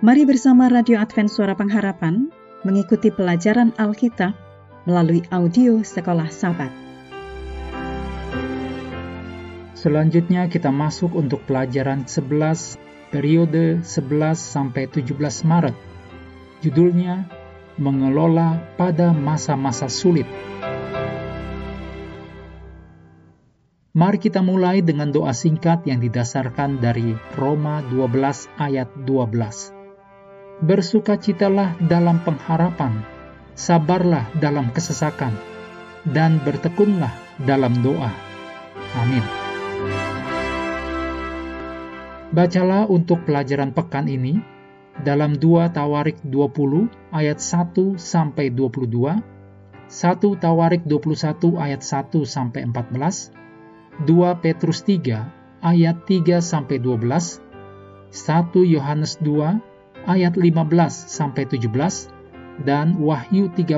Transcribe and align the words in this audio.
Mari 0.00 0.24
bersama 0.24 0.64
Radio 0.72 0.96
Advent 0.96 1.28
Suara 1.28 1.52
Pengharapan 1.52 2.32
mengikuti 2.64 3.12
pelajaran 3.12 3.76
Alkitab 3.76 4.32
melalui 4.88 5.20
audio 5.28 5.84
Sekolah 5.84 6.32
Sabat. 6.32 6.72
Selanjutnya 9.76 10.48
kita 10.48 10.72
masuk 10.72 11.12
untuk 11.12 11.44
pelajaran 11.44 12.08
11 12.08 12.80
periode 13.12 13.84
11 13.84 14.40
sampai 14.40 14.88
17 14.88 15.20
Maret. 15.44 15.76
Judulnya 16.64 17.28
Mengelola 17.76 18.56
pada 18.80 19.12
masa-masa 19.12 19.92
sulit. 19.92 20.24
Mari 23.92 24.16
kita 24.16 24.40
mulai 24.40 24.80
dengan 24.80 25.12
doa 25.12 25.36
singkat 25.36 25.84
yang 25.84 26.00
didasarkan 26.00 26.80
dari 26.80 27.12
Roma 27.36 27.84
12 27.84 28.48
ayat 28.56 28.88
12. 29.04 29.79
Bersukacitalah 30.60 31.80
dalam 31.80 32.20
pengharapan, 32.20 33.00
sabarlah 33.56 34.28
dalam 34.44 34.68
kesesakan, 34.76 35.32
dan 36.04 36.36
bertekunlah 36.44 37.08
dalam 37.40 37.80
doa. 37.80 38.12
Amin. 39.00 39.24
Bacalah 42.36 42.84
untuk 42.92 43.24
pelajaran 43.24 43.72
pekan 43.72 44.04
ini 44.04 44.36
dalam 45.00 45.40
2 45.40 45.72
Tawarik 45.72 46.20
20 46.28 46.92
ayat 47.08 47.40
1 47.40 47.96
sampai 47.96 48.52
22, 48.52 49.16
1 49.16 50.44
Tawarik 50.44 50.84
21 50.84 51.56
ayat 51.56 51.80
1 51.80 52.20
sampai 52.28 52.68
14, 52.68 53.32
2 54.04 54.44
Petrus 54.44 54.84
3 54.84 55.24
ayat 55.64 55.96
3 56.04 56.44
sampai 56.44 56.76
12, 56.76 57.00
1 58.12 58.76
Yohanes 58.76 59.16
2 59.24 59.69
ayat 60.08 60.38
15 60.38 60.70
sampai 60.88 61.44
17 61.44 61.68
dan 62.64 62.96
Wahyu 63.00 63.48
13 63.52 63.76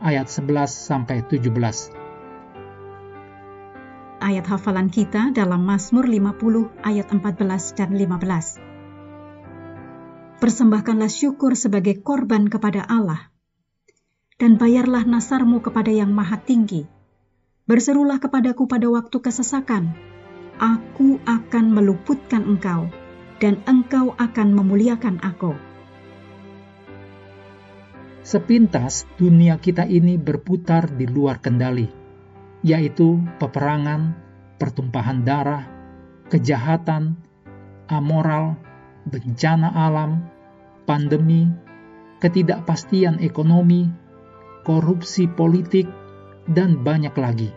ayat 0.00 0.28
11 0.30 0.70
sampai 0.70 1.20
17. 1.26 1.92
Ayat 4.24 4.48
hafalan 4.48 4.88
kita 4.88 5.36
dalam 5.36 5.68
Mazmur 5.68 6.08
50 6.08 6.72
ayat 6.80 7.12
14 7.12 7.76
dan 7.76 7.92
15. 7.92 10.40
Persembahkanlah 10.40 11.12
syukur 11.12 11.52
sebagai 11.56 12.00
korban 12.00 12.48
kepada 12.48 12.88
Allah 12.88 13.28
dan 14.40 14.56
bayarlah 14.56 15.04
nasarmu 15.04 15.60
kepada 15.60 15.92
yang 15.92 16.12
maha 16.12 16.40
tinggi 16.40 16.88
Berserulah 17.64 18.20
kepadaku 18.20 18.68
pada 18.68 18.92
waktu 18.92 19.24
kesesakan, 19.24 19.96
aku 20.60 21.16
akan 21.24 21.72
meluputkan 21.72 22.44
engkau, 22.44 22.92
dan 23.44 23.60
engkau 23.68 24.16
akan 24.16 24.56
memuliakan 24.56 25.20
aku. 25.20 25.52
Sepintas 28.24 29.04
dunia 29.20 29.60
kita 29.60 29.84
ini 29.84 30.16
berputar 30.16 30.88
di 30.88 31.04
luar 31.04 31.44
kendali, 31.44 31.84
yaitu 32.64 33.20
peperangan, 33.36 34.16
pertumpahan 34.56 35.28
darah, 35.28 35.68
kejahatan, 36.32 37.20
amoral, 37.84 38.56
bencana 39.04 39.68
alam, 39.76 40.24
pandemi, 40.88 41.44
ketidakpastian 42.24 43.20
ekonomi, 43.20 43.92
korupsi 44.64 45.28
politik, 45.28 45.84
dan 46.48 46.80
banyak 46.80 47.12
lagi. 47.12 47.52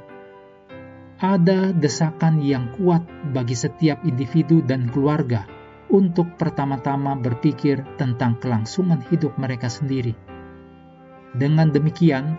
Ada 1.24 1.72
desakan 1.72 2.44
yang 2.44 2.76
kuat 2.76 3.08
bagi 3.32 3.56
setiap 3.56 4.04
individu 4.04 4.60
dan 4.60 4.92
keluarga 4.92 5.57
untuk 5.88 6.36
pertama-tama 6.36 7.16
berpikir 7.18 7.84
tentang 7.96 8.38
kelangsungan 8.40 9.04
hidup 9.08 9.36
mereka 9.40 9.72
sendiri. 9.72 10.14
Dengan 11.36 11.72
demikian, 11.72 12.36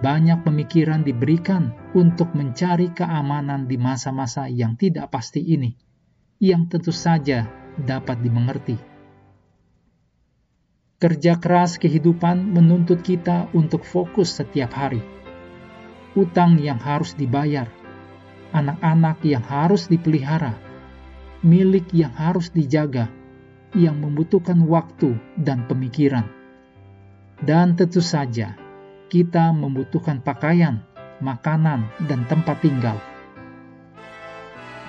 banyak 0.00 0.42
pemikiran 0.42 1.04
diberikan 1.04 1.76
untuk 1.92 2.32
mencari 2.32 2.90
keamanan 2.90 3.68
di 3.68 3.76
masa-masa 3.76 4.48
yang 4.48 4.74
tidak 4.74 5.12
pasti 5.12 5.44
ini, 5.44 5.76
yang 6.40 6.66
tentu 6.66 6.90
saja 6.90 7.46
dapat 7.76 8.18
dimengerti. 8.24 8.76
Kerja 11.00 11.40
keras 11.40 11.80
kehidupan 11.80 12.52
menuntut 12.52 13.00
kita 13.00 13.48
untuk 13.56 13.88
fokus 13.88 14.36
setiap 14.36 14.72
hari 14.76 15.00
utang 16.18 16.58
yang 16.58 16.78
harus 16.82 17.14
dibayar, 17.14 17.70
anak-anak 18.50 19.22
yang 19.22 19.44
harus 19.46 19.86
dipelihara, 19.86 20.58
milik 21.40 21.88
yang 21.96 22.12
harus 22.12 22.52
dijaga, 22.52 23.08
yang 23.72 23.96
membutuhkan 24.00 24.60
waktu 24.68 25.16
dan 25.40 25.64
pemikiran. 25.64 26.28
Dan 27.40 27.76
tentu 27.76 28.04
saja, 28.04 28.56
kita 29.08 29.50
membutuhkan 29.56 30.20
pakaian, 30.20 30.84
makanan, 31.24 31.88
dan 32.04 32.28
tempat 32.28 32.60
tinggal. 32.60 33.00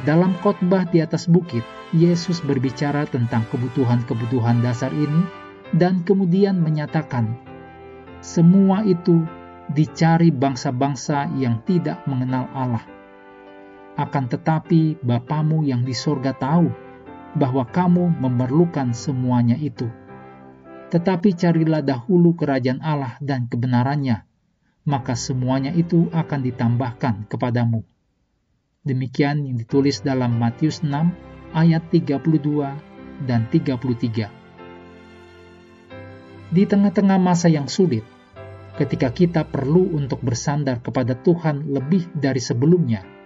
Dalam 0.02 0.34
khotbah 0.42 0.90
di 0.90 1.00
atas 1.00 1.30
bukit, 1.30 1.64
Yesus 1.94 2.42
berbicara 2.42 3.06
tentang 3.08 3.46
kebutuhan-kebutuhan 3.54 4.60
dasar 4.60 4.90
ini 4.92 5.24
dan 5.78 6.02
kemudian 6.04 6.58
menyatakan, 6.58 7.38
"Semua 8.20 8.82
itu 8.84 9.24
dicari 9.72 10.34
bangsa-bangsa 10.34 11.32
yang 11.40 11.64
tidak 11.64 12.04
mengenal 12.10 12.50
Allah. 12.52 12.84
Akan 14.00 14.32
tetapi 14.32 15.00
Bapamu 15.04 15.68
yang 15.68 15.84
di 15.84 15.92
sorga 15.92 16.32
tahu 16.32 16.72
bahwa 17.36 17.64
kamu 17.68 18.20
memerlukan 18.20 18.92
semuanya 18.96 19.56
itu. 19.56 19.88
Tetapi 20.92 21.32
carilah 21.36 21.80
dahulu 21.80 22.36
kerajaan 22.36 22.84
Allah 22.84 23.16
dan 23.24 23.48
kebenarannya, 23.48 24.28
maka 24.84 25.16
semuanya 25.16 25.72
itu 25.72 26.12
akan 26.12 26.40
ditambahkan 26.44 27.32
kepadamu. 27.32 27.88
Demikian 28.84 29.48
yang 29.48 29.56
ditulis 29.56 30.04
dalam 30.04 30.36
Matius 30.36 30.84
6 30.84 30.92
ayat 31.56 31.84
32 31.94 32.76
dan 33.24 33.48
33. 33.48 34.28
Di 36.52 36.68
tengah-tengah 36.68 37.16
masa 37.16 37.48
yang 37.48 37.72
sulit, 37.72 38.04
ketika 38.76 39.14
kita 39.14 39.48
perlu 39.48 39.96
untuk 39.96 40.20
bersandar 40.20 40.84
kepada 40.84 41.16
Tuhan 41.16 41.72
lebih 41.72 42.12
dari 42.12 42.44
sebelumnya. 42.44 43.21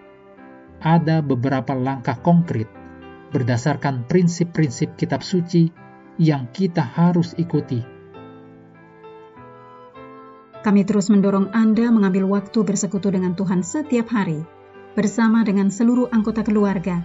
Ada 0.86 1.26
beberapa 1.26 1.74
langkah 1.74 2.22
konkret 2.22 2.70
berdasarkan 3.34 4.06
prinsip-prinsip 4.06 4.94
kitab 4.94 5.26
suci 5.26 5.74
yang 6.22 6.46
kita 6.54 6.86
harus 6.86 7.34
ikuti. 7.42 7.82
Kami 10.62 10.82
terus 10.86 11.10
mendorong 11.10 11.50
Anda 11.58 11.90
mengambil 11.90 12.30
waktu 12.30 12.62
bersekutu 12.62 13.10
dengan 13.10 13.34
Tuhan 13.34 13.66
setiap 13.66 14.14
hari, 14.14 14.46
bersama 14.94 15.42
dengan 15.42 15.74
seluruh 15.74 16.10
anggota 16.14 16.46
keluarga, 16.46 17.02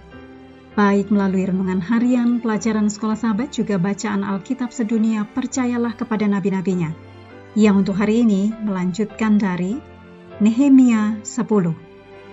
baik 0.77 1.09
melalui 1.09 1.49
renungan 1.49 1.81
harian, 1.81 2.37
pelajaran 2.37 2.85
sekolah 2.85 3.17
sahabat, 3.17 3.49
juga 3.49 3.81
bacaan 3.81 4.21
Alkitab 4.21 4.69
sedunia, 4.69 5.25
percayalah 5.25 5.97
kepada 5.97 6.29
nabi-nabinya 6.29 7.11
yang 7.55 7.83
untuk 7.83 7.99
hari 7.99 8.23
ini 8.23 8.55
melanjutkan 8.63 9.35
dari 9.35 9.75
Nehemia 10.39 11.19
10. 11.19 11.90